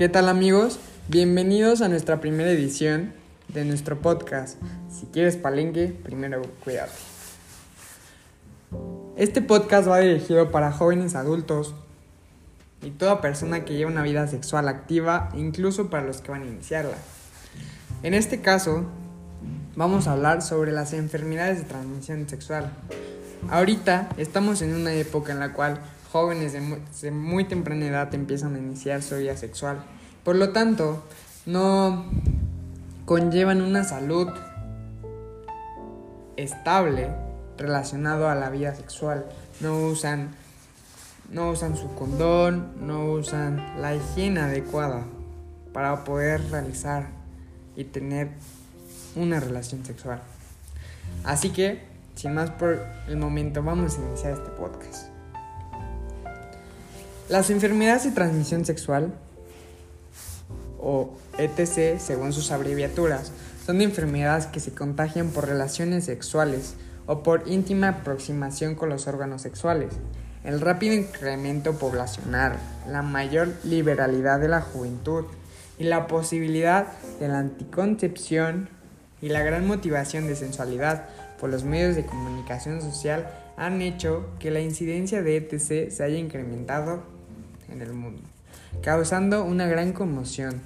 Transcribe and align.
¿Qué 0.00 0.08
tal 0.08 0.30
amigos? 0.30 0.80
Bienvenidos 1.08 1.82
a 1.82 1.88
nuestra 1.90 2.22
primera 2.22 2.50
edición 2.50 3.12
de 3.48 3.66
nuestro 3.66 4.00
podcast. 4.00 4.56
Si 4.88 5.04
quieres 5.04 5.36
palenque, 5.36 5.88
primero 5.88 6.40
cuídate. 6.64 6.94
Este 9.18 9.42
podcast 9.42 9.86
va 9.86 9.98
dirigido 9.98 10.50
para 10.50 10.72
jóvenes 10.72 11.14
adultos 11.14 11.74
y 12.80 12.92
toda 12.92 13.20
persona 13.20 13.66
que 13.66 13.74
lleva 13.74 13.90
una 13.90 14.02
vida 14.02 14.26
sexual 14.26 14.68
activa, 14.68 15.28
incluso 15.36 15.90
para 15.90 16.06
los 16.06 16.22
que 16.22 16.30
van 16.30 16.44
a 16.44 16.46
iniciarla. 16.46 16.96
En 18.02 18.14
este 18.14 18.40
caso, 18.40 18.86
vamos 19.76 20.06
a 20.06 20.12
hablar 20.12 20.40
sobre 20.40 20.72
las 20.72 20.94
enfermedades 20.94 21.58
de 21.58 21.64
transmisión 21.64 22.26
sexual. 22.26 22.72
Ahorita 23.50 24.08
estamos 24.16 24.62
en 24.62 24.74
una 24.74 24.94
época 24.94 25.32
en 25.32 25.40
la 25.40 25.52
cual 25.52 25.78
jóvenes 26.12 26.52
de 26.52 27.10
muy, 27.10 27.44
temprana 27.44 27.86
edad 27.86 28.14
empiezan 28.14 28.54
a 28.56 28.58
iniciar 28.58 29.02
su 29.02 29.16
vida 29.16 29.36
sexual. 29.36 29.82
Por 30.24 30.36
lo 30.36 30.50
tanto, 30.50 31.02
no 31.46 32.04
conllevan 33.04 33.62
una 33.62 33.84
salud 33.84 34.28
estable 36.36 37.10
relacionado 37.56 38.28
a 38.28 38.34
la 38.34 38.50
vida 38.50 38.74
sexual. 38.74 39.26
No 39.60 39.86
usan, 39.86 40.30
no 41.30 41.50
usan 41.50 41.76
su 41.76 41.94
condón, 41.94 42.72
no 42.80 43.12
usan 43.12 43.80
la 43.80 43.94
higiene 43.94 44.40
adecuada 44.40 45.04
para 45.72 46.02
poder 46.04 46.42
realizar 46.50 47.08
y 47.76 47.84
tener 47.84 48.30
una 49.14 49.38
relación 49.38 49.84
sexual. 49.84 50.20
Así 51.24 51.50
que, 51.50 51.84
sin 52.16 52.34
más 52.34 52.50
por 52.50 52.84
el 53.06 53.16
momento, 53.16 53.62
vamos 53.62 53.96
a 53.96 54.00
iniciar 54.00 54.32
este 54.32 54.50
podcast. 54.50 55.09
Las 57.30 57.48
enfermedades 57.48 58.02
de 58.02 58.10
transmisión 58.10 58.64
sexual, 58.64 59.14
o 60.80 61.16
ETC 61.38 62.00
según 62.00 62.32
sus 62.32 62.50
abreviaturas, 62.50 63.30
son 63.64 63.80
enfermedades 63.82 64.46
que 64.46 64.58
se 64.58 64.74
contagian 64.74 65.28
por 65.28 65.46
relaciones 65.46 66.06
sexuales 66.06 66.74
o 67.06 67.22
por 67.22 67.44
íntima 67.46 67.86
aproximación 67.86 68.74
con 68.74 68.88
los 68.88 69.06
órganos 69.06 69.42
sexuales. 69.42 69.92
El 70.42 70.60
rápido 70.60 70.92
incremento 70.92 71.78
poblacional, 71.78 72.58
la 72.88 73.02
mayor 73.02 73.54
liberalidad 73.62 74.40
de 74.40 74.48
la 74.48 74.60
juventud 74.60 75.26
y 75.78 75.84
la 75.84 76.08
posibilidad 76.08 76.88
de 77.20 77.28
la 77.28 77.38
anticoncepción 77.38 78.70
y 79.22 79.28
la 79.28 79.44
gran 79.44 79.68
motivación 79.68 80.26
de 80.26 80.34
sensualidad 80.34 81.04
por 81.38 81.48
los 81.48 81.62
medios 81.62 81.94
de 81.94 82.04
comunicación 82.04 82.82
social 82.82 83.30
han 83.56 83.82
hecho 83.82 84.26
que 84.40 84.50
la 84.50 84.58
incidencia 84.58 85.22
de 85.22 85.36
ETC 85.36 85.92
se 85.92 86.02
haya 86.02 86.18
incrementado 86.18 87.19
en 87.70 87.82
el 87.82 87.92
mundo, 87.92 88.22
causando 88.82 89.44
una 89.44 89.66
gran 89.66 89.92
conmoción. 89.92 90.60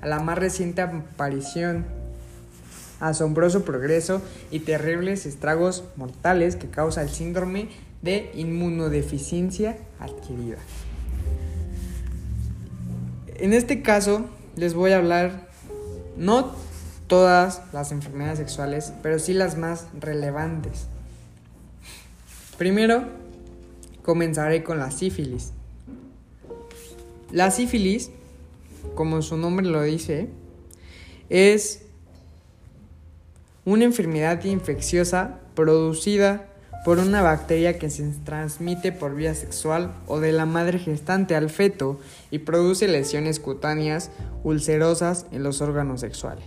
A 0.00 0.06
la 0.06 0.20
más 0.20 0.38
reciente 0.38 0.82
aparición, 0.82 1.86
asombroso 3.00 3.64
progreso 3.64 4.22
y 4.50 4.60
terribles 4.60 5.26
estragos 5.26 5.84
mortales 5.96 6.56
que 6.56 6.68
causa 6.68 7.02
el 7.02 7.08
síndrome 7.08 7.68
de 8.02 8.30
inmunodeficiencia 8.34 9.76
adquirida. 9.98 10.58
En 13.36 13.52
este 13.52 13.82
caso 13.82 14.26
les 14.56 14.74
voy 14.74 14.92
a 14.92 14.98
hablar 14.98 15.48
no 16.16 16.54
todas 17.06 17.62
las 17.72 17.92
enfermedades 17.92 18.38
sexuales, 18.38 18.92
pero 19.02 19.18
sí 19.18 19.32
las 19.32 19.56
más 19.56 19.86
relevantes. 20.00 20.86
Primero, 22.58 23.04
comenzaré 24.02 24.64
con 24.64 24.78
la 24.78 24.90
sífilis. 24.90 25.52
La 27.36 27.50
sífilis, 27.50 28.10
como 28.94 29.20
su 29.20 29.36
nombre 29.36 29.66
lo 29.66 29.82
dice, 29.82 30.30
es 31.28 31.82
una 33.66 33.84
enfermedad 33.84 34.42
infecciosa 34.44 35.40
producida 35.54 36.46
por 36.82 36.98
una 36.98 37.20
bacteria 37.20 37.78
que 37.78 37.90
se 37.90 38.10
transmite 38.24 38.90
por 38.90 39.14
vía 39.14 39.34
sexual 39.34 39.92
o 40.06 40.18
de 40.18 40.32
la 40.32 40.46
madre 40.46 40.78
gestante 40.78 41.34
al 41.34 41.50
feto 41.50 42.00
y 42.30 42.38
produce 42.38 42.88
lesiones 42.88 43.38
cutáneas 43.38 44.10
ulcerosas 44.42 45.26
en 45.30 45.42
los 45.42 45.60
órganos 45.60 46.00
sexuales. 46.00 46.46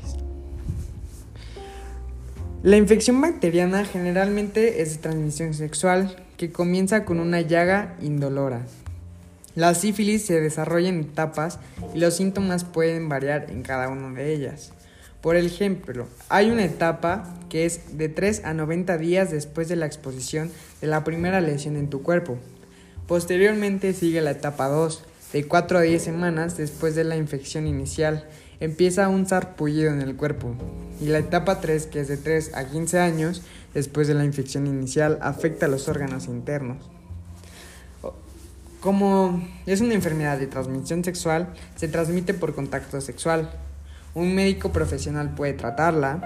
La 2.63 2.77
infección 2.77 3.21
bacteriana 3.21 3.85
generalmente 3.85 4.81
es 4.81 4.93
de 4.93 5.03
transmisión 5.03 5.53
sexual 5.53 6.15
que 6.35 6.51
comienza 6.51 7.05
con 7.05 7.19
una 7.19 7.41
llaga 7.41 7.95
indolora 8.01 8.65
la 9.59 9.75
sífilis 9.75 10.25
se 10.25 10.39
desarrolla 10.39 10.87
en 10.87 11.01
etapas 11.01 11.59
y 11.93 11.99
los 11.99 12.15
síntomas 12.15 12.63
pueden 12.63 13.09
variar 13.09 13.47
en 13.49 13.61
cada 13.61 13.89
una 13.89 14.17
de 14.17 14.33
ellas. 14.33 14.71
Por 15.19 15.35
ejemplo, 15.35 16.07
hay 16.29 16.49
una 16.49 16.63
etapa 16.63 17.35
que 17.49 17.65
es 17.65 17.97
de 17.97 18.07
3 18.07 18.45
a 18.45 18.53
90 18.53 18.97
días 18.97 19.31
después 19.31 19.67
de 19.67 19.75
la 19.75 19.85
exposición 19.85 20.49
de 20.79 20.87
la 20.87 21.03
primera 21.03 21.41
lesión 21.41 21.75
en 21.75 21.89
tu 21.89 22.03
cuerpo. 22.03 22.37
Posteriormente 23.05 23.91
sigue 23.91 24.21
la 24.21 24.31
etapa 24.31 24.69
2, 24.69 25.03
de 25.33 25.45
4 25.45 25.77
a 25.77 25.81
10 25.81 26.01
semanas 26.01 26.55
después 26.55 26.95
de 26.95 27.03
la 27.03 27.17
infección 27.17 27.67
inicial. 27.67 28.29
Empieza 28.61 29.09
un 29.09 29.27
sarpullido 29.27 29.91
en 29.91 30.01
el 30.01 30.15
cuerpo. 30.15 30.55
Y 31.01 31.07
la 31.07 31.17
etapa 31.17 31.59
3, 31.59 31.87
que 31.87 31.99
es 31.99 32.07
de 32.07 32.15
3 32.15 32.55
a 32.55 32.69
15 32.69 32.99
años 32.99 33.41
después 33.73 34.07
de 34.07 34.13
la 34.13 34.23
infección 34.23 34.67
inicial, 34.67 35.19
afecta 35.21 35.65
a 35.65 35.69
los 35.69 35.89
órganos 35.89 36.27
internos. 36.27 36.89
Como 38.79 39.41
es 39.65 39.81
una 39.81 39.93
enfermedad 39.93 40.37
de 40.39 40.47
transmisión 40.47 41.03
sexual, 41.03 41.49
se 41.75 41.89
transmite 41.89 42.33
por 42.33 42.55
contacto 42.55 43.01
sexual. 43.01 43.51
Un 44.15 44.33
médico 44.33 44.71
profesional 44.71 45.35
puede 45.35 45.51
tratarla. 45.51 46.21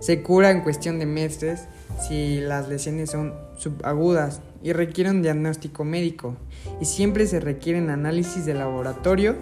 Se 0.00 0.22
cura 0.22 0.50
en 0.50 0.62
cuestión 0.62 0.98
de 0.98 1.04
meses 1.04 1.66
si 2.08 2.40
las 2.40 2.68
lesiones 2.68 3.10
son 3.10 3.34
subagudas 3.58 4.40
y 4.62 4.72
requiere 4.72 5.10
un 5.10 5.20
diagnóstico 5.20 5.84
médico. 5.84 6.34
Y 6.80 6.86
siempre 6.86 7.26
se 7.26 7.40
requieren 7.40 7.90
análisis 7.90 8.46
de 8.46 8.54
laboratorio 8.54 9.36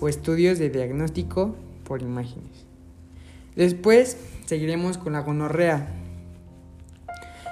o 0.00 0.08
estudios 0.08 0.58
de 0.58 0.68
diagnóstico 0.68 1.54
por 1.84 2.02
imágenes. 2.02 2.66
Después 3.54 4.16
seguiremos 4.46 4.98
con 4.98 5.12
la 5.12 5.20
gonorrea. 5.20 5.86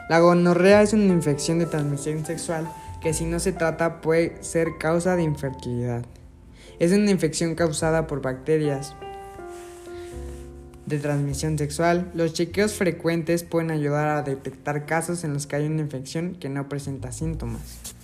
La 0.08 0.18
gonorrea 0.18 0.82
es 0.82 0.94
una 0.94 1.12
infección 1.12 1.60
de 1.60 1.66
transmisión 1.66 2.26
sexual 2.26 2.66
que 3.02 3.12
si 3.12 3.24
no 3.24 3.40
se 3.40 3.52
trata 3.52 4.00
puede 4.00 4.42
ser 4.42 4.78
causa 4.78 5.16
de 5.16 5.24
infertilidad. 5.24 6.04
Es 6.78 6.92
una 6.92 7.10
infección 7.10 7.54
causada 7.54 8.06
por 8.06 8.22
bacterias 8.22 8.94
de 10.86 10.98
transmisión 10.98 11.58
sexual. 11.58 12.10
Los 12.14 12.32
chequeos 12.32 12.74
frecuentes 12.74 13.44
pueden 13.44 13.70
ayudar 13.70 14.08
a 14.08 14.22
detectar 14.22 14.86
casos 14.86 15.24
en 15.24 15.32
los 15.32 15.46
que 15.46 15.56
hay 15.56 15.66
una 15.66 15.80
infección 15.80 16.36
que 16.36 16.48
no 16.48 16.68
presenta 16.68 17.12
síntomas. 17.12 17.94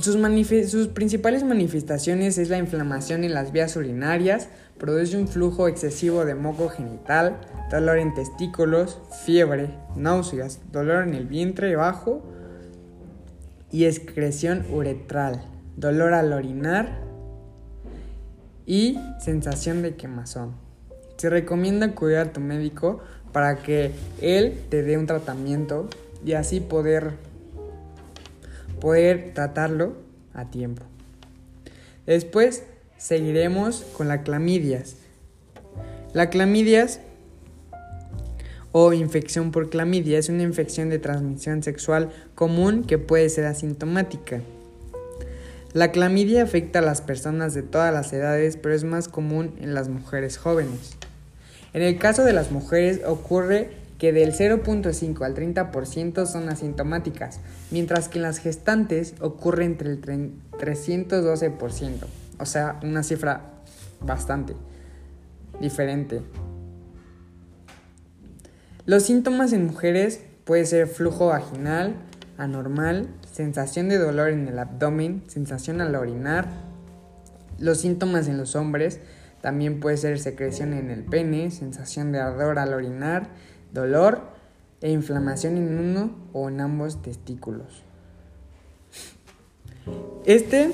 Sus, 0.00 0.88
principales 0.88 1.42
manifestaciones 1.42 2.38
es 2.38 2.50
la 2.50 2.58
inflamación 2.58 3.24
en 3.24 3.34
las 3.34 3.50
vías 3.50 3.74
urinarias, 3.74 4.48
produce 4.78 5.16
un 5.16 5.26
flujo 5.26 5.66
excesivo 5.66 6.24
de 6.24 6.36
moco 6.36 6.68
genital, 6.68 7.40
dolor 7.68 7.98
en 7.98 8.14
testículos, 8.14 9.00
fiebre, 9.24 9.70
náuseas, 9.96 10.60
dolor 10.70 11.08
en 11.08 11.14
el 11.14 11.26
vientre 11.26 11.74
bajo 11.74 12.22
y 13.72 13.86
excreción 13.86 14.64
uretral, 14.70 15.42
dolor 15.76 16.14
al 16.14 16.32
orinar 16.32 17.00
y 18.66 19.00
sensación 19.18 19.82
de 19.82 19.96
quemazón. 19.96 20.54
Se 21.16 21.28
recomienda 21.28 21.86
acudir 21.86 22.18
a 22.18 22.32
tu 22.32 22.40
médico 22.40 23.00
para 23.32 23.56
que 23.64 23.90
él 24.20 24.60
te 24.68 24.84
dé 24.84 24.96
un 24.96 25.06
tratamiento 25.06 25.88
y 26.24 26.34
así 26.34 26.60
poder 26.60 27.27
poder 28.80 29.32
tratarlo 29.34 29.96
a 30.34 30.50
tiempo. 30.50 30.84
Después 32.06 32.64
seguiremos 32.96 33.84
con 33.96 34.08
la 34.08 34.22
clamidias. 34.22 34.96
La 36.12 36.30
clamidias 36.30 37.00
o 38.72 38.92
infección 38.92 39.50
por 39.50 39.70
clamidia 39.70 40.18
es 40.18 40.28
una 40.28 40.42
infección 40.42 40.88
de 40.88 40.98
transmisión 40.98 41.62
sexual 41.62 42.10
común 42.34 42.84
que 42.84 42.98
puede 42.98 43.28
ser 43.28 43.46
asintomática. 43.46 44.40
La 45.74 45.92
clamidia 45.92 46.42
afecta 46.42 46.78
a 46.78 46.82
las 46.82 47.02
personas 47.02 47.54
de 47.54 47.62
todas 47.62 47.92
las 47.92 48.12
edades, 48.12 48.56
pero 48.56 48.74
es 48.74 48.84
más 48.84 49.08
común 49.08 49.54
en 49.60 49.74
las 49.74 49.88
mujeres 49.88 50.38
jóvenes. 50.38 50.96
En 51.74 51.82
el 51.82 51.98
caso 51.98 52.24
de 52.24 52.32
las 52.32 52.50
mujeres 52.50 53.00
ocurre 53.06 53.70
que 53.98 54.12
del 54.12 54.32
0.5 54.32 55.24
al 55.24 55.34
30% 55.34 56.26
son 56.26 56.48
asintomáticas, 56.48 57.40
mientras 57.70 58.08
que 58.08 58.18
en 58.18 58.22
las 58.22 58.38
gestantes 58.38 59.14
ocurre 59.20 59.64
entre 59.64 59.90
el 59.90 60.00
312%, 60.00 62.06
o 62.38 62.46
sea, 62.46 62.78
una 62.82 63.02
cifra 63.02 63.42
bastante 64.00 64.54
diferente. 65.60 66.22
Los 68.86 69.02
síntomas 69.02 69.52
en 69.52 69.66
mujeres 69.66 70.20
puede 70.44 70.64
ser 70.64 70.86
flujo 70.86 71.26
vaginal, 71.26 71.96
anormal, 72.38 73.08
sensación 73.30 73.88
de 73.88 73.98
dolor 73.98 74.30
en 74.30 74.48
el 74.48 74.58
abdomen, 74.58 75.22
sensación 75.26 75.80
al 75.80 75.94
orinar. 75.94 76.48
Los 77.58 77.80
síntomas 77.80 78.28
en 78.28 78.38
los 78.38 78.56
hombres 78.56 79.00
también 79.42 79.80
puede 79.80 79.96
ser 79.96 80.18
secreción 80.18 80.72
en 80.72 80.90
el 80.90 81.04
pene, 81.04 81.50
sensación 81.50 82.12
de 82.12 82.20
ardor 82.20 82.58
al 82.58 82.72
orinar, 82.72 83.28
dolor 83.72 84.20
e 84.80 84.90
inflamación 84.90 85.56
en 85.56 85.78
uno 85.78 86.10
o 86.32 86.48
en 86.48 86.60
ambos 86.60 87.02
testículos. 87.02 87.82
Este 90.24 90.70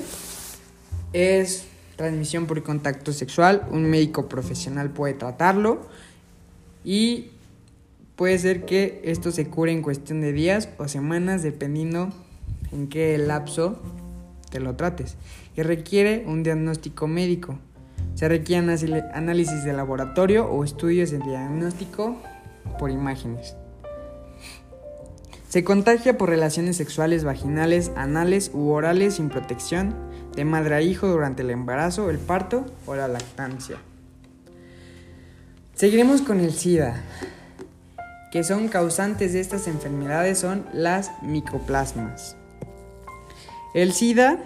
es 1.13 1.65
transmisión 1.95 2.45
por 2.45 2.61
contacto 2.63 3.13
sexual. 3.13 3.67
Un 3.71 3.89
médico 3.89 4.27
profesional 4.27 4.89
puede 4.89 5.13
tratarlo 5.13 5.87
y 6.83 7.31
puede 8.15 8.37
ser 8.37 8.65
que 8.65 9.01
esto 9.03 9.31
se 9.31 9.47
cure 9.47 9.71
en 9.71 9.81
cuestión 9.81 10.21
de 10.21 10.33
días 10.33 10.69
o 10.77 10.87
semanas 10.87 11.41
dependiendo 11.41 12.09
en 12.71 12.87
qué 12.87 13.17
lapso 13.17 13.81
te 14.49 14.59
lo 14.59 14.75
trates. 14.75 15.15
Y 15.55 15.61
requiere 15.61 16.25
un 16.27 16.43
diagnóstico 16.43 17.07
médico. 17.07 17.57
Se 18.15 18.27
requieren 18.27 18.69
análisis 19.13 19.63
de 19.63 19.73
laboratorio 19.73 20.47
o 20.47 20.63
estudios 20.63 21.11
de 21.11 21.19
diagnóstico 21.19 22.17
por 22.79 22.91
imágenes. 22.91 23.55
Se 25.49 25.63
contagia 25.63 26.17
por 26.17 26.29
relaciones 26.29 26.75
sexuales 26.75 27.23
vaginales, 27.23 27.91
anales 27.95 28.51
u 28.53 28.71
orales 28.71 29.15
sin 29.15 29.29
protección 29.29 29.95
de 30.35 30.43
madre 30.43 30.75
a 30.75 30.81
hijo 30.81 31.07
durante 31.07 31.43
el 31.43 31.49
embarazo, 31.49 32.09
el 32.09 32.17
parto 32.17 32.65
o 32.85 32.95
la 32.95 33.07
lactancia. 33.07 33.77
Seguiremos 35.75 36.21
con 36.21 36.41
el 36.41 36.51
SIDA, 36.53 37.01
que 38.31 38.43
son 38.43 38.67
causantes 38.67 39.31
de 39.31 39.39
estas 39.39 39.67
enfermedades 39.67 40.39
son 40.39 40.65
las 40.73 41.11
micoplasmas. 41.21 42.35
El 43.73 43.93
SIDA 43.93 44.39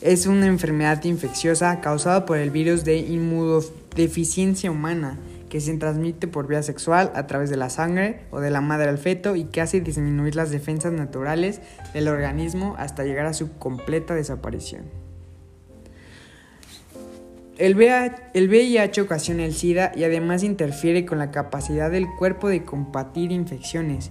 es 0.00 0.26
una 0.26 0.46
enfermedad 0.46 1.02
infecciosa 1.02 1.80
causada 1.80 2.26
por 2.26 2.38
el 2.38 2.50
virus 2.50 2.84
de 2.84 2.98
inmunodeficiencia 2.98 4.70
humana 4.70 5.18
que 5.54 5.60
se 5.60 5.72
transmite 5.76 6.26
por 6.26 6.48
vía 6.48 6.64
sexual 6.64 7.12
a 7.14 7.28
través 7.28 7.48
de 7.48 7.56
la 7.56 7.70
sangre 7.70 8.22
o 8.32 8.40
de 8.40 8.50
la 8.50 8.60
madre 8.60 8.88
al 8.88 8.98
feto 8.98 9.36
y 9.36 9.44
que 9.44 9.60
hace 9.60 9.80
disminuir 9.80 10.34
las 10.34 10.50
defensas 10.50 10.92
naturales 10.92 11.60
del 11.92 12.08
organismo 12.08 12.74
hasta 12.76 13.04
llegar 13.04 13.26
a 13.26 13.34
su 13.34 13.56
completa 13.56 14.16
desaparición. 14.16 14.82
El 17.56 17.76
VIH, 17.76 19.00
ocasiona 19.00 19.44
el 19.44 19.54
SIDA 19.54 19.92
y 19.94 20.02
además 20.02 20.42
interfiere 20.42 21.06
con 21.06 21.18
la 21.18 21.30
capacidad 21.30 21.88
del 21.88 22.08
cuerpo 22.18 22.48
de 22.48 22.64
combatir 22.64 23.30
infecciones. 23.30 24.10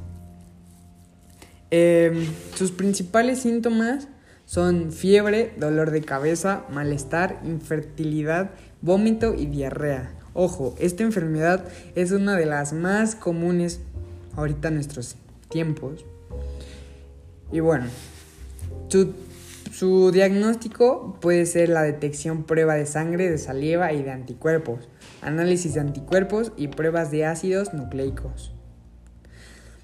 Em, 1.72 2.26
sus 2.56 2.72
principales 2.72 3.40
síntomas 3.40 4.08
son 4.46 4.94
fiebre, 4.94 5.54
dolor 5.58 5.92
de 5.92 6.04
cabeza, 6.04 6.64
malestar, 6.72 7.42
infertilidad, 7.44 8.52
vómito 8.82 9.34
y 9.34 9.48
diarrea. 9.48 10.23
Ojo, 10.34 10.76
esta 10.80 11.04
enfermedad 11.04 11.66
es 11.96 12.12
una 12.12 12.36
de 12.36 12.46
las 12.46 12.74
más 12.74 13.16
comunes 13.16 13.80
ahorita 14.36 14.70
en 14.70 14.76
nuestros 14.76 15.16
tiempos. 15.50 16.06
Y 17.52 17.60
bueno, 17.60 17.86
su, 19.72 20.12
diagnóstico 20.12 21.18
puede 21.22 21.46
ser 21.46 21.70
la 21.70 21.84
detección 21.84 22.44
prueba 22.44 22.74
de 22.74 22.88
sangre, 22.88 23.30
de 23.30 23.38
saliva 23.38 23.94
y 23.94 24.02
de 24.02 24.12
anticuerpos, 24.12 24.90
análisis 25.22 25.76
de 25.76 25.82
anticuerpos 25.82 26.52
y 26.58 26.70
pruebas 26.70 27.12
de 27.12 27.26
ácidos 27.26 27.74
nucleicos. 27.74 28.54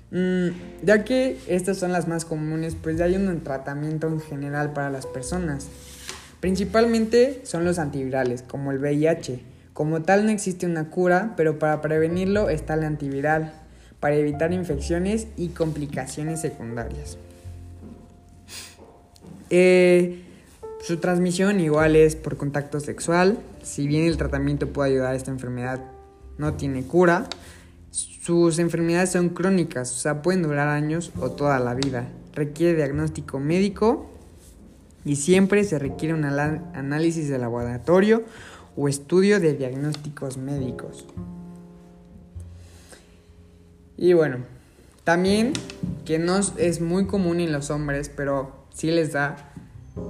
Mm, 0.09 0.49
ya 0.83 1.03
que 1.03 1.37
estas 1.47 1.77
son 1.77 1.91
las 1.91 2.07
más 2.07 2.25
comunes, 2.25 2.75
pues 2.75 2.97
ya 2.97 3.05
hay 3.05 3.15
un 3.15 3.43
tratamiento 3.43 4.07
en 4.07 4.19
general 4.19 4.73
para 4.73 4.89
las 4.89 5.05
personas. 5.05 5.67
Principalmente 6.39 7.41
son 7.43 7.65
los 7.65 7.77
antivirales, 7.77 8.41
como 8.41 8.71
el 8.71 8.79
VIH, 8.79 9.41
como 9.79 10.01
tal 10.01 10.25
no 10.25 10.31
existe 10.31 10.65
una 10.65 10.89
cura, 10.89 11.35
pero 11.37 11.57
para 11.57 11.79
prevenirlo 11.79 12.49
está 12.49 12.73
el 12.73 12.83
antiviral, 12.83 13.53
para 14.01 14.17
evitar 14.17 14.51
infecciones 14.51 15.27
y 15.37 15.47
complicaciones 15.47 16.41
secundarias. 16.41 17.17
Eh, 19.49 20.21
su 20.81 20.97
transmisión 20.97 21.61
igual 21.61 21.95
es 21.95 22.17
por 22.17 22.35
contacto 22.35 22.81
sexual, 22.81 23.37
si 23.63 23.87
bien 23.87 24.03
el 24.03 24.17
tratamiento 24.17 24.67
puede 24.67 24.91
ayudar 24.91 25.13
a 25.13 25.15
esta 25.15 25.31
enfermedad, 25.31 25.79
no 26.37 26.55
tiene 26.55 26.83
cura. 26.83 27.29
Sus 27.89 28.59
enfermedades 28.59 29.11
son 29.11 29.29
crónicas, 29.29 29.93
o 29.93 29.95
sea, 29.97 30.21
pueden 30.21 30.43
durar 30.43 30.67
años 30.67 31.13
o 31.21 31.31
toda 31.31 31.57
la 31.57 31.73
vida. 31.73 32.09
Requiere 32.33 32.75
diagnóstico 32.75 33.39
médico 33.39 34.09
y 35.05 35.15
siempre 35.15 35.63
se 35.63 35.79
requiere 35.79 36.13
un 36.13 36.25
análisis 36.25 37.29
de 37.29 37.37
laboratorio 37.37 38.25
o 38.79 38.87
estudio 38.87 39.41
de 39.41 39.55
diagnósticos 39.55 40.37
médicos. 40.37 41.05
Y 43.97 44.13
bueno, 44.13 44.37
también 45.03 45.51
que 46.05 46.17
no 46.17 46.39
es 46.55 46.79
muy 46.79 47.05
común 47.05 47.41
en 47.41 47.51
los 47.51 47.71
hombres, 47.71 48.07
pero 48.07 48.53
sí 48.73 48.89
les 48.89 49.11
da, 49.11 49.51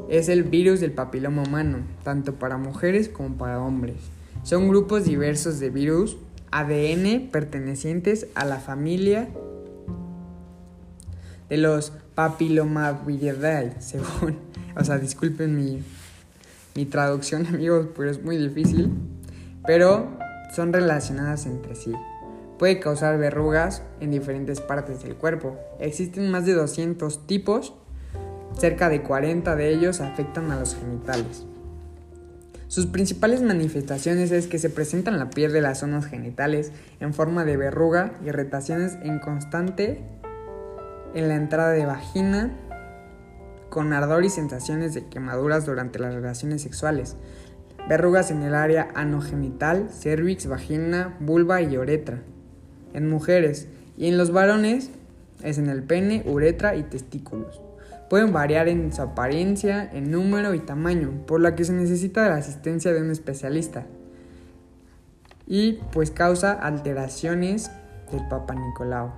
es 0.07 0.29
el 0.29 0.43
virus 0.43 0.81
del 0.81 0.91
papiloma 0.91 1.41
humano, 1.41 1.79
tanto 2.03 2.35
para 2.35 2.57
mujeres 2.57 3.09
como 3.09 3.37
para 3.39 3.59
hombres. 3.59 3.95
Son 4.43 4.69
grupos 4.69 5.05
diversos 5.05 5.59
de 5.59 5.71
virus 5.71 6.17
ADN 6.51 7.29
pertenecientes 7.31 8.27
a 8.35 8.45
la 8.45 8.59
familia 8.59 9.29
de 11.49 11.57
los 11.57 11.91
papilomaviridae, 12.13 13.81
según, 13.81 14.37
o 14.77 14.83
sea, 14.83 14.99
disculpen 14.99 15.55
mi 15.55 15.81
mi 16.79 16.85
traducción, 16.85 17.45
amigos, 17.53 17.87
pero 17.95 18.09
es 18.09 18.23
muy 18.23 18.37
difícil. 18.37 18.91
Pero 19.65 20.07
son 20.55 20.71
relacionadas 20.71 21.45
entre 21.45 21.75
sí. 21.75 21.93
Puede 22.57 22.79
causar 22.79 23.17
verrugas 23.17 23.83
en 23.99 24.11
diferentes 24.11 24.61
partes 24.61 25.03
del 25.03 25.15
cuerpo. 25.15 25.57
Existen 25.79 26.31
más 26.31 26.45
de 26.45 26.53
200 26.53 27.27
tipos. 27.27 27.73
Cerca 28.57 28.87
de 28.89 29.01
40 29.01 29.55
de 29.55 29.69
ellos 29.69 29.99
afectan 29.99 30.51
a 30.51 30.59
los 30.59 30.75
genitales. 30.75 31.45
Sus 32.67 32.85
principales 32.85 33.41
manifestaciones 33.41 34.31
es 34.31 34.47
que 34.47 34.59
se 34.59 34.69
presentan 34.69 35.15
en 35.15 35.19
la 35.19 35.29
piel 35.29 35.51
de 35.51 35.61
las 35.61 35.79
zonas 35.79 36.05
genitales 36.05 36.71
en 36.99 37.13
forma 37.13 37.43
de 37.43 37.57
verruga, 37.57 38.13
irritaciones 38.25 38.97
en 39.03 39.19
constante 39.19 40.01
en 41.13 41.27
la 41.27 41.35
entrada 41.35 41.71
de 41.71 41.85
vagina, 41.85 42.51
con 43.69 43.93
ardor 43.93 44.25
y 44.25 44.29
sensaciones 44.29 44.93
de 44.93 45.05
quemaduras 45.05 45.65
durante 45.65 45.99
las 45.99 46.13
relaciones 46.13 46.61
sexuales, 46.61 47.15
verrugas 47.87 48.31
en 48.31 48.43
el 48.43 48.55
área 48.55 48.89
anogenital, 48.95 49.89
cervix, 49.89 50.47
vagina, 50.47 51.15
vulva 51.19 51.61
y 51.61 51.77
uretra. 51.77 52.21
En 52.93 53.09
mujeres 53.09 53.67
y 53.97 54.07
en 54.07 54.17
los 54.17 54.31
varones 54.31 54.89
es 55.43 55.57
en 55.57 55.69
el 55.69 55.83
pene, 55.83 56.23
uretra 56.25 56.75
y 56.75 56.83
testículos. 56.83 57.61
Pueden 58.09 58.33
variar 58.33 58.67
en 58.67 58.91
su 58.91 59.01
apariencia, 59.01 59.87
en 59.93 60.09
número 60.09 60.55
y 60.55 60.59
tamaño, 60.59 61.11
por 61.27 61.39
lo 61.39 61.55
que 61.55 61.63
se 61.63 61.73
necesita 61.73 62.27
la 62.27 62.37
asistencia 62.37 62.91
de 62.91 63.01
un 63.01 63.11
especialista. 63.11 63.85
Y 65.45 65.79
pues 65.91 66.09
causa 66.11 66.53
alteraciones 66.53 67.71
del 68.11 68.27
Papa 68.27 68.55
Nicolau. 68.55 69.11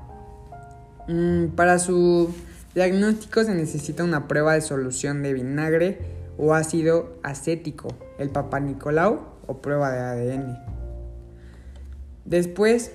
Mm, 1.08 1.48
para 1.56 1.80
su 1.80 2.34
Diagnóstico 2.74 3.44
se 3.44 3.54
necesita 3.54 4.04
una 4.04 4.30
prueba 4.30 4.54
de 4.54 4.62
solución 4.62 5.24
de 5.24 5.34
vinagre 5.34 5.98
o 6.38 6.54
ácido 6.54 7.18
acético, 7.22 7.90
el 8.18 8.30
Papa 8.30 8.62
Nicolau 8.62 9.20
o 9.46 9.58
prueba 9.62 9.92
de 9.92 10.00
ADN. 10.00 10.58
Después 12.24 12.92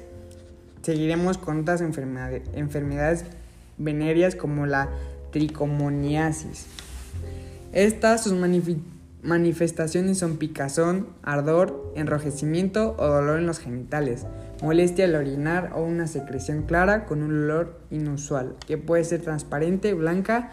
seguiremos 0.80 1.36
con 1.36 1.60
otras 1.60 1.82
enfermedades 1.82 3.24
venéreas 3.76 4.34
como 4.34 4.64
la 4.64 4.88
tricomoniasis. 5.30 6.66
Estas 7.72 8.24
sus 8.24 8.32
manifestaciones 9.22 10.16
son 10.16 10.38
picazón, 10.38 11.08
ardor, 11.22 11.92
enrojecimiento 11.96 12.96
o 12.98 13.06
dolor 13.06 13.38
en 13.38 13.46
los 13.46 13.58
genitales 13.58 14.24
molestia 14.62 15.04
al 15.04 15.14
orinar 15.14 15.72
o 15.74 15.82
una 15.82 16.06
secreción 16.06 16.62
clara 16.62 17.04
con 17.04 17.22
un 17.22 17.44
olor 17.44 17.80
inusual, 17.90 18.56
que 18.66 18.78
puede 18.78 19.04
ser 19.04 19.22
transparente, 19.22 19.94
blanca, 19.94 20.50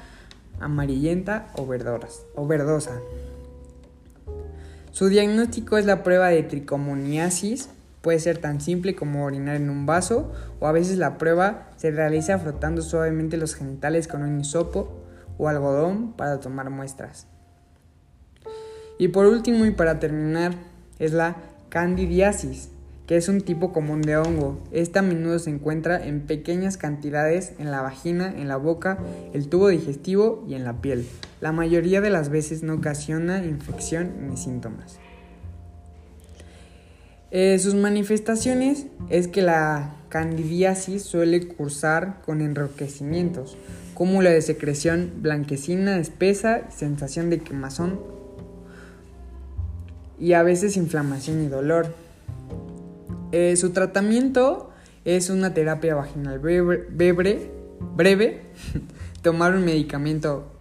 amarillenta 0.60 1.48
o, 1.58 1.64
o 1.64 2.48
verdosa. 2.48 3.00
Su 4.92 5.08
diagnóstico 5.08 5.78
es 5.78 5.86
la 5.86 6.04
prueba 6.04 6.28
de 6.30 6.44
tricomoniasis. 6.44 7.70
Puede 8.02 8.20
ser 8.20 8.38
tan 8.38 8.62
simple 8.62 8.96
como 8.96 9.26
orinar 9.26 9.56
en 9.56 9.70
un 9.70 9.86
vaso 9.86 10.32
o 10.60 10.68
a 10.68 10.72
veces 10.72 10.98
la 10.98 11.18
prueba 11.18 11.72
se 11.78 11.90
realiza 11.90 12.38
frotando 12.38 12.82
suavemente 12.82 13.38
los 13.38 13.56
genitales 13.56 14.08
con 14.08 14.22
un 14.22 14.40
hisopo 14.40 15.04
o 15.38 15.48
algodón 15.48 16.14
para 16.14 16.40
tomar 16.40 16.70
muestras. 16.70 17.28
Y 19.00 19.08
por 19.08 19.26
último 19.26 19.66
y 19.66 19.72
para 19.72 20.00
terminar 20.00 20.54
es 21.00 21.14
la 21.14 21.38
candidiasis, 21.70 22.70
es 23.18 23.30
un 23.30 23.42
tipo 23.42 23.72
común 23.72 24.02
de 24.02 24.18
hongo. 24.18 24.60
Este 24.72 25.00
a 25.00 25.02
menudo 25.02 25.38
se 25.40 25.50
encuentra 25.50 26.06
en 26.06 26.22
pequeñas 26.22 26.78
cantidades 26.78 27.54
en 27.60 27.70
la 27.72 27.82
vagina, 27.82 28.34
en 28.36 28.48
la 28.48 28.58
boca, 28.58 28.98
el 29.34 29.50
tubo 29.50 29.70
digestivo 29.70 30.44
y 30.48 30.56
en 30.56 30.64
la 30.64 30.82
piel. 30.82 31.06
La 31.42 31.52
mayoría 31.52 32.02
de 32.02 32.10
las 32.10 32.30
veces 32.30 32.64
no 32.64 32.74
ocasiona 32.74 33.44
infección 33.46 34.30
ni 34.30 34.38
síntomas. 34.38 34.98
Eh, 37.32 37.58
sus 37.60 37.74
manifestaciones 37.74 38.86
es 39.10 39.28
que 39.28 39.42
la 39.42 39.96
candidiasis 40.10 41.02
suele 41.02 41.48
cursar 41.48 42.22
con 42.22 42.42
enroquecimientos, 42.42 43.58
cúmulo 43.96 44.30
de 44.30 44.42
secreción 44.42 45.14
blanquecina 45.18 45.98
espesa, 45.98 46.70
sensación 46.70 47.32
de 47.32 47.40
quemazón 47.40 48.00
y 50.20 50.34
a 50.34 50.44
veces 50.44 50.78
inflamación 50.78 51.44
y 51.44 51.48
dolor. 51.48 52.03
Eh, 53.36 53.56
su 53.56 53.72
tratamiento 53.72 54.70
es 55.06 55.32
una 55.32 55.56
terapia 55.56 55.96
vaginal 55.96 56.38
breve, 56.38 56.86
breve 56.92 58.42
tomar 59.24 59.56
un 59.56 59.66
medicamento 59.66 60.52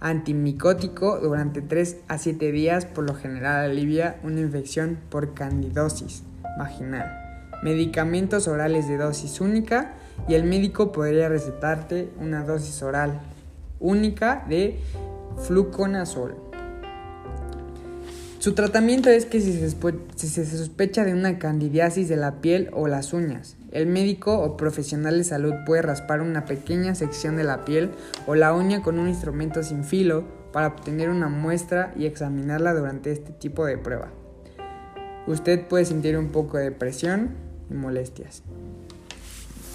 antimicótico 0.00 1.18
durante 1.18 1.62
3 1.62 1.96
a 2.08 2.18
7 2.18 2.52
días 2.52 2.84
por 2.84 3.04
lo 3.04 3.14
general 3.14 3.70
alivia 3.70 4.20
una 4.22 4.40
infección 4.40 4.98
por 5.08 5.32
candidosis 5.32 6.22
vaginal. 6.58 7.10
Medicamentos 7.62 8.48
orales 8.48 8.86
de 8.86 8.98
dosis 8.98 9.40
única 9.40 9.94
y 10.28 10.34
el 10.34 10.44
médico 10.44 10.92
podría 10.92 11.30
recetarte 11.30 12.10
una 12.20 12.44
dosis 12.44 12.82
oral 12.82 13.18
única 13.78 14.44
de 14.46 14.78
fluconazol. 15.46 16.49
Su 18.40 18.54
tratamiento 18.54 19.10
es 19.10 19.26
que 19.26 19.38
si 19.38 19.52
se, 19.52 20.46
sospecha 20.46 21.04
de 21.04 21.12
una 21.12 21.38
candidiasis 21.38 22.08
de 22.08 22.16
la 22.16 22.40
piel 22.40 22.70
o 22.72 22.88
las 22.88 23.12
uñas, 23.12 23.58
el 23.70 23.84
médico 23.84 24.38
o 24.38 24.56
profesional 24.56 25.18
de 25.18 25.24
salud 25.24 25.52
puede 25.66 25.82
raspar 25.82 26.22
una 26.22 26.46
pequeña 26.46 26.94
sección 26.94 27.36
de 27.36 27.44
la 27.44 27.66
piel 27.66 27.90
o 28.26 28.34
la 28.34 28.54
uña 28.54 28.82
con 28.82 28.98
un 28.98 29.08
instrumento 29.08 29.62
sin 29.62 29.84
filo 29.84 30.24
para 30.54 30.68
obtener 30.68 31.10
una 31.10 31.28
muestra 31.28 31.92
y 31.98 32.06
examinarla 32.06 32.72
durante 32.72 33.12
este 33.12 33.30
tipo 33.32 33.66
de 33.66 33.76
prueba. 33.76 34.08
Usted 35.26 35.68
puede 35.68 35.84
sentir 35.84 36.16
un 36.16 36.28
poco 36.28 36.56
de 36.56 36.72
presión 36.72 37.34
y 37.70 37.74
molestias. 37.74 38.42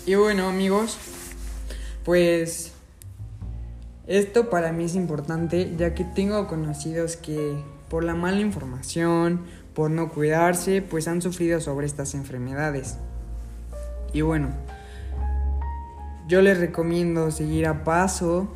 Y 0.07 0.15
bueno 0.15 0.49
amigos, 0.49 0.97
pues 2.03 2.74
esto 4.07 4.49
para 4.49 4.71
mí 4.71 4.85
es 4.85 4.95
importante 4.95 5.73
ya 5.77 5.95
que 5.95 6.03
tengo 6.03 6.47
conocidos 6.47 7.15
que 7.15 7.55
por 7.89 8.03
la 8.03 8.13
mala 8.13 8.39
información, 8.39 9.41
por 9.73 9.89
no 9.91 10.09
cuidarse, 10.09 10.81
pues 10.81 11.07
han 11.07 11.21
sufrido 11.21 11.59
sobre 11.59 11.87
estas 11.87 12.13
enfermedades. 12.13 12.97
Y 14.13 14.21
bueno, 14.21 14.49
yo 16.27 16.41
les 16.41 16.57
recomiendo 16.57 17.31
seguir 17.31 17.67
a 17.67 17.83
paso, 17.83 18.47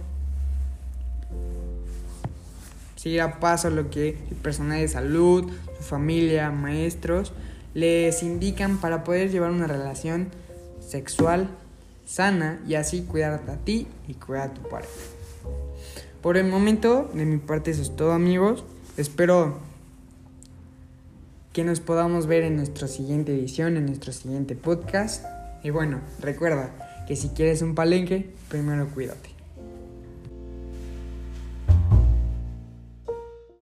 seguir 2.96 3.22
a 3.22 3.40
paso 3.40 3.70
lo 3.70 3.90
que 3.90 4.18
el 4.30 4.38
personal 4.38 4.80
de 4.80 4.88
salud, 4.88 5.52
su 5.78 5.84
familia, 5.84 6.52
maestros, 6.52 7.34
les 7.74 8.24
indican 8.24 8.78
para 8.78 9.04
poder 9.04 9.30
llevar 9.30 9.52
una 9.52 9.68
relación 9.68 10.30
sexual 10.80 11.50
sana 12.06 12.60
y 12.68 12.76
así 12.76 13.04
cuidarte 13.04 13.52
a 13.52 13.58
ti 13.58 13.88
y 14.08 14.16
cuidar 14.16 14.50
a 14.50 14.54
tu 14.54 14.62
pareja. 14.64 15.19
Por 16.22 16.38
el 16.38 16.48
momento, 16.48 17.10
de 17.14 17.26
mi 17.26 17.38
parte 17.38 17.72
eso 17.72 17.82
es 17.82 17.96
todo 17.96 18.12
amigos. 18.12 18.64
Espero 18.98 19.60
que 21.54 21.64
nos 21.64 21.80
podamos 21.80 22.28
ver 22.28 22.44
en 22.44 22.58
nuestra 22.58 22.88
siguiente 22.88 23.34
edición, 23.34 23.78
en 23.78 23.86
nuestro 23.86 24.12
siguiente 24.12 24.56
podcast. 24.56 25.26
Y 25.64 25.70
bueno, 25.70 26.02
recuerda 26.20 27.06
que 27.08 27.16
si 27.16 27.30
quieres 27.30 27.62
un 27.62 27.76
palenque, 27.76 28.30
primero 28.50 28.88
cuídate. 28.90 29.39